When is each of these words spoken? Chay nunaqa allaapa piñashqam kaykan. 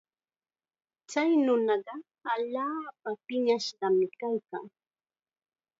Chay 1.09 1.31
nunaqa 1.45 1.93
allaapa 2.33 3.09
piñashqam 3.25 3.95
kaykan. 4.19 4.65